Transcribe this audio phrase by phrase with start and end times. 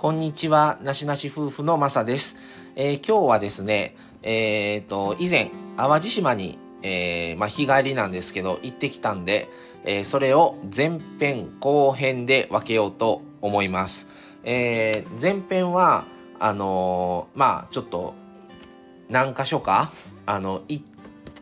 [0.00, 2.38] こんにちは、なしなし夫婦のまさです。
[2.74, 9.46] えー、今日はですね、えっ、ー、と、以前、淡路島に、えー、まあ、日帰りなんですけど、行ってきたんで、
[9.84, 14.08] えそれを前編後編で分けようと思います。
[14.42, 16.06] え前編は、
[16.38, 18.14] あのまあ、ちょっと、
[19.10, 19.92] 何箇所か、
[20.24, 20.84] あの、行っ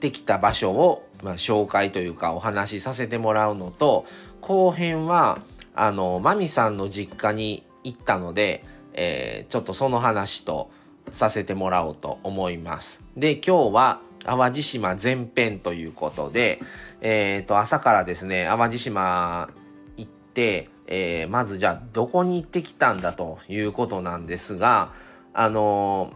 [0.00, 4.04] てきた場所を、まあ、紹介というかお話しさせてもらうのと、
[4.40, 5.38] 後編は、
[5.76, 10.70] あの、マミさんの実家に行ったので、えー、ちょっとその話と
[11.10, 13.04] させてもらおうと思います。
[13.16, 16.60] で、今日は淡路島前編ということで、
[17.00, 19.48] えっ、ー、と、朝からですね、淡路島
[19.96, 24.92] 行って、えー、まずじゃあどこに行ってきたんだということなんですが、
[25.32, 26.12] あの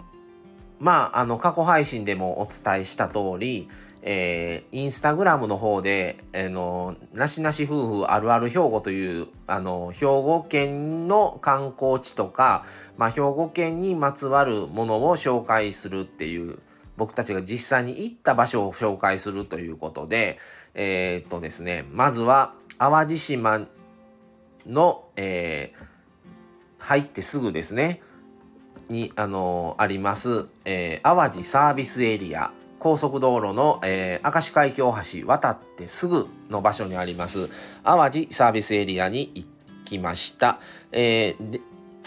[0.82, 3.68] まあ、あの、過去配信でもお伝えした通り、
[4.02, 12.64] えー、インスタグラムの方で、あの、なしなし夫婦あるある兵庫という、あの、兵庫県の観光地とか、
[12.96, 16.58] まあ、兵庫県にまつわるものを紹介するっていう、
[16.96, 20.40] 僕たちが実際に行った場所を紹介するということで、
[20.74, 23.68] えー、っとですね、まずは、淡路島
[24.66, 28.00] の、えー、入ってすぐですね、
[28.92, 37.48] に、あのあります、えー、淡路サービスエリア高速道路の、えー、明石海峡橋渡ってすぐの場所にあります
[37.82, 39.46] 淡路サービスエリアに行
[39.84, 40.60] きました、
[40.92, 41.60] えー、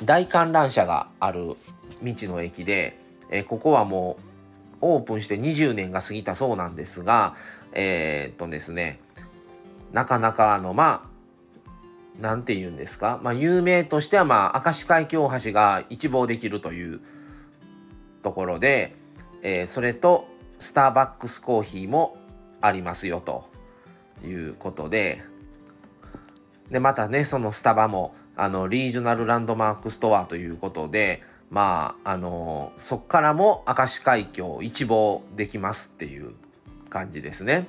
[0.03, 1.55] 大観覧車がある
[2.03, 2.97] 道の駅で、
[3.29, 7.35] えー、ここはもうオープンして20年が過ぎたそうなんですが
[7.73, 8.99] えー、っとですね
[9.91, 11.14] なかなかあのまあ
[12.19, 17.01] なんて言うんですか、まあ、有名としては、まあ、明石海峡橋が一望できるという
[18.23, 18.95] ところで、
[19.41, 20.27] えー、それと
[20.57, 22.17] スターバックスコーヒーも
[22.61, 23.49] ありますよと
[24.23, 25.23] いうことで、
[26.69, 31.21] で、またね、そのスタバも、あの、リージョナルランドマークストアということで、
[31.51, 36.33] まあ、あの、そっからも明石海峡一望できますっていう
[36.89, 37.67] 感じですね。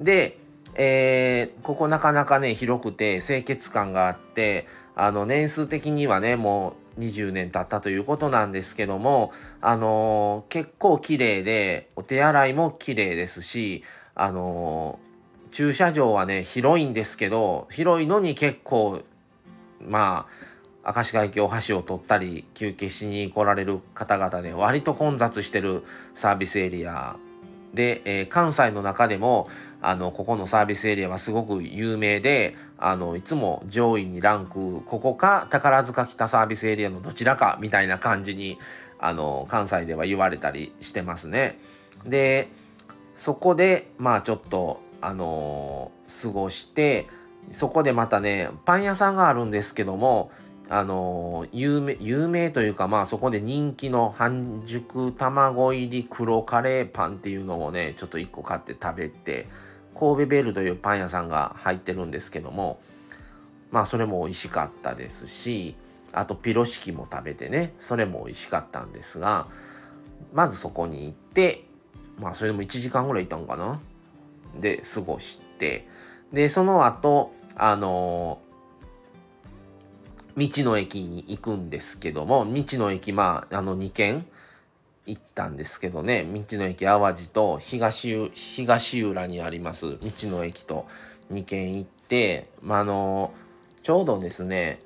[0.00, 0.38] で、
[0.78, 9.32] えー、ここなかなかね、広くて清潔感があって、あの、年数的にはね、もう20年経ったということなんですけども、
[9.62, 13.84] あのー、結構綺麗で、お手洗いも綺麗ですし、
[14.14, 19.02] あのー、駐車場はね、広いんですけど、広いのに結構、
[19.80, 20.26] ま
[20.84, 25.84] あ、明石海峡橋を取ったり、休憩しに来られる方々で、割と混雑してる
[26.14, 27.16] サービスエリア
[27.72, 29.46] で、えー、関西の中でも、
[29.88, 38.58] あの、ここのサービスエリアはすごく有名で、あの、いつも上位にランク、ここか宝塚北サービスエリアのどちらかみたいな感じに、
[38.98, 41.60] あの、関西では言われたりしてますね。
[42.04, 42.48] で、
[43.14, 47.06] そこで、まあちょっと、あの、過ごして、
[47.52, 50.32] そこでまたね、パン屋さんがあるんですけども、
[50.68, 59.46] あの有名有名というかまあそこで人気の半熟卵入り黒カレーパンっていうのをねちょっと1個買って食べて
[59.98, 62.80] 神戸ベルというパン屋さんが入ってるんですけども
[63.70, 65.74] まあそれも美味しかったですし
[66.12, 69.48] あとピロシキも食べてねそれも美味しかったんですが
[70.32, 71.64] まずそこに行って
[72.18, 73.80] まあそれでも1時間ぐらいいたんかな？
[74.58, 75.86] で過ごして
[76.32, 78.40] でその後あの
[80.36, 84.26] 道の駅に行くんですけども、道の駅、まあ、あの2軒
[85.06, 90.86] 行ったんですけどね、道の駅淡路と東東浦にあります道の駅と
[91.32, 93.32] 2軒行って、まあ、の、
[93.82, 94.78] ちょうどですね、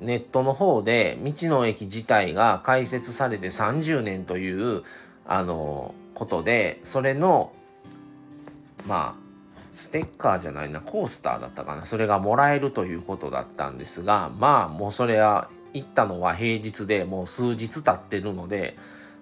[0.00, 4.82] ネットの方で道の駅自体が開設されて30年という
[5.26, 7.52] あのことでそれの
[8.86, 9.28] まあ
[9.72, 11.84] ステッカーじゃないな、コースターだったかな。
[11.84, 18.76] それがもらえるということだったんですが、まあもうそれは行ったのは平日でもう数日経ってるので、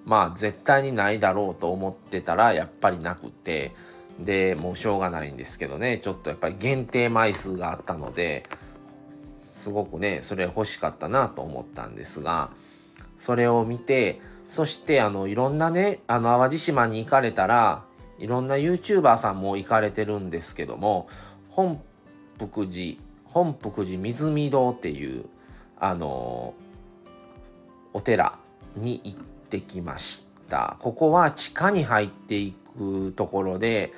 [0.06, 3.75] まあ絶対にないだろうと思ってたらやっぱりなくて、
[4.19, 8.44] で、もうしょうがないんですけどね、ちょっとやっぱり限定枚数があったので、
[9.53, 12.50] すごくね、それ欲しかったなと思ったんですが、
[13.19, 17.85] それを見て、そしてあのいろんなね、あの淡路島に行かれたら、
[18.19, 21.08] いろんな YouTuber さんも行かれてるんですけども
[21.50, 21.82] 本
[22.38, 25.26] 福寺本福寺水見堂っていう
[25.79, 26.55] あの
[27.93, 28.38] お寺
[28.76, 30.76] に行ってきました。
[30.81, 33.93] ここは地下に入っていくところで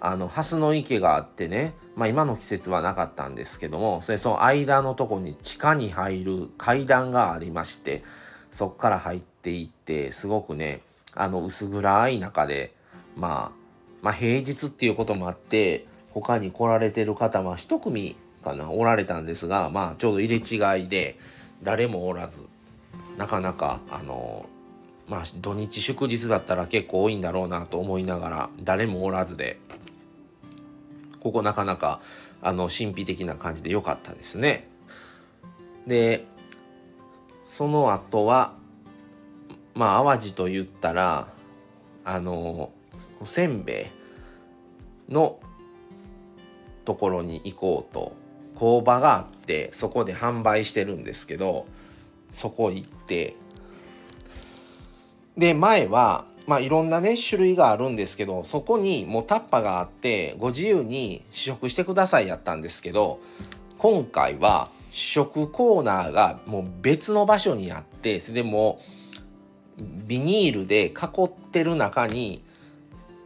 [0.00, 8.02] あの蓮の池があってねまあ今の季節はなかったんですけどもそれその間のとこに地下に入る階段がありまして
[8.50, 10.80] そこから入っていってすごくね
[11.14, 12.72] あの薄暗い中で
[13.16, 13.60] まあ
[14.02, 21.18] まあ、平日っていうこともあって他に来られてる方は一組かなおられたんですがまあちょうど入れ違いで
[21.62, 22.46] 誰もおらず
[23.18, 24.46] なかなかあの
[25.10, 29.58] まあ土日祝日だったら結構多いんだろうなと思いながら誰もおらずで
[31.18, 32.00] ここなかなか
[32.40, 34.68] あの神秘的な感じで良かったですね。
[35.86, 36.24] で
[37.44, 38.54] その後は
[39.74, 41.26] まあ淡路と言ったら
[42.04, 42.70] あの
[43.20, 43.90] おせんべ
[45.08, 45.40] いの
[46.84, 48.14] ところに行こうと
[48.54, 51.66] 工場があってそこで販売してるんですけど
[52.30, 53.34] そこ行って
[55.40, 63.20] で前はまあいろんなね種類があるんですけどそこにもうタッパがあってご自由に試食してくださいやったんですけど
[63.78, 68.82] 今回は試食コーナーがもう別の場所にあってそれでも
[69.78, 72.44] ビニールで囲ってる中に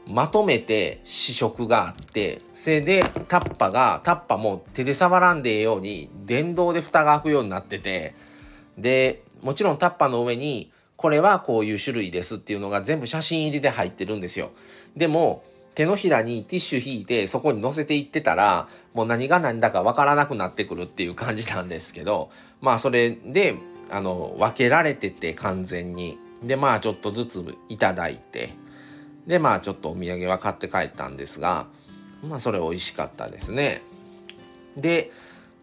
[0.08, 8.14] まとめて試食があってそれでタッパがタッパも手で触らんでええように電動で蓋が開くようになってて
[8.78, 14.50] でもちろんタッパの上にこれはこういう種類ですっていうのが全部写真入りで入ってるんですよ。
[14.96, 15.44] でも
[15.75, 22.31] 手のひらにティッシュ引いてそこに乗せていってたらもう何が何だかわからなくなってくるっていう感じなんですけど
[22.61, 23.56] まあそれで
[23.91, 26.19] あの分けられてて完全に。
[26.43, 28.50] でまあちょっとずついただいて。
[29.26, 31.67] でまあちょっとお土産は買って帰ったんですが
[32.23, 33.82] まあそれ美味しかったですね。
[34.76, 35.11] で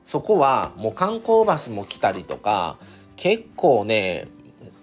[0.04, 2.78] そこはもう観光バスも来たりとか
[3.16, 4.28] 結構ね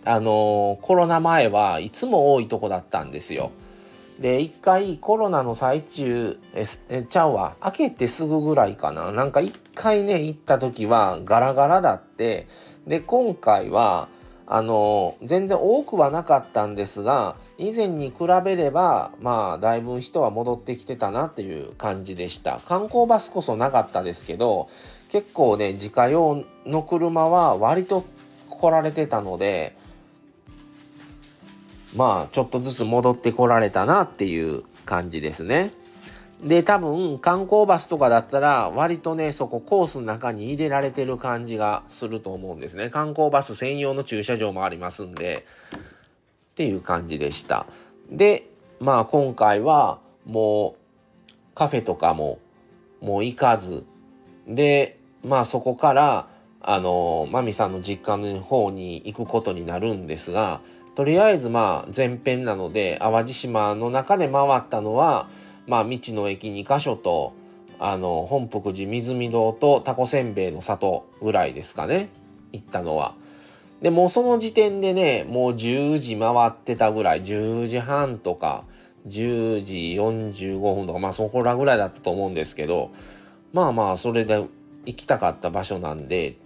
[0.09, 3.51] あのコロナ前はいつも多いとこだったんですよ。
[4.19, 7.57] で一回コロナの最中ええちゃうわ。
[7.61, 9.13] 開けてすぐぐらいかな。
[9.13, 12.47] なんか一回ね行った時はガラガラだって。
[12.87, 14.09] で今回は
[14.47, 22.61] あの全然多くはなかったんですが以前に比べればまあだいぶ人は戻ってきてたなっていう感じでした。
[22.61, 24.71] 観光バスこそなかったですけど
[25.11, 28.07] 結構ね自家用の車は割と
[28.49, 29.77] 来られてたので
[31.97, 35.73] まあちょっとずつ戻ってこられたなっていう感じですね。
[36.43, 42.91] で多分観光バスとかだったら割とねそこコースの中に入れられてる感じがすると思うんですね。
[42.91, 45.47] 観光バス専用の駐車場もありますんで
[45.77, 47.67] っていう感じでした。
[48.11, 48.49] で
[48.81, 52.39] まあ今回はもうカフェとかも
[53.01, 53.85] もう行かず
[54.47, 56.29] でまあそこから
[56.61, 60.61] あのマミさんの実家の方に行くことになるんですが
[60.99, 65.29] とりあえずまあ前編なので淡路島の中で回ったのは
[65.69, 67.35] まあ道の駅2か所と
[67.79, 72.09] あの本福寺水見堂とタコせんべいの里ぐらいですかね
[72.53, 73.15] 行ったのは。
[73.81, 78.65] でもうその時点でねもう10時回ってたぐらい10時半とか
[79.07, 82.91] 10時45分とかまあそこらぐらいだったと思うんですけど
[83.53, 84.45] まあまあそれで
[84.85, 86.39] 行きたかった場所なんで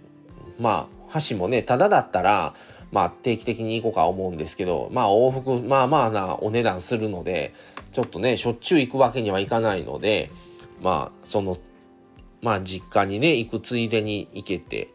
[0.59, 2.53] まあ橋もねただだったら
[2.93, 7.53] まあ定期的に行こうか思うんですけど、まあ往復、まあまあなお値段するので、
[7.91, 10.29] ちょっとね、しょっちゅう行くわけにはいかないので、
[10.81, 11.57] まあその、
[12.41, 14.89] まあ実家にね、行くついでに行けて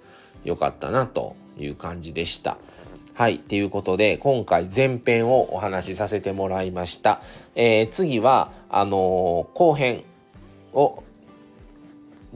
[0.45, 2.57] よかったなという感じでした。
[3.15, 3.41] はい。
[3.41, 7.21] ということで、今回前編をお話しさせてもらいました。
[7.57, 10.05] えー、次は、あのー、後編
[10.73, 11.03] を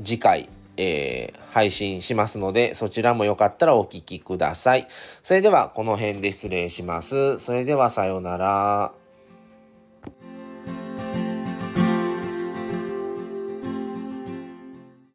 [0.02, 4.88] 次回えー、配信しますので、そちらもよかったらお聴きください。
[5.22, 7.38] それでは、この辺で失礼します。
[7.38, 9.01] それでは、さようなら。